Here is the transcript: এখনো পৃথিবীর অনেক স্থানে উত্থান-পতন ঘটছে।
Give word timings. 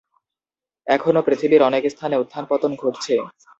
এখনো 0.87 1.19
পৃথিবীর 1.27 1.61
অনেক 1.69 1.83
স্থানে 1.93 2.15
উত্থান-পতন 2.17 2.71
ঘটছে। 2.81 3.13